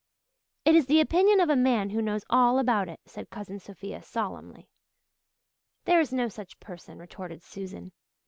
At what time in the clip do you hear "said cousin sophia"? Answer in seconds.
3.05-4.01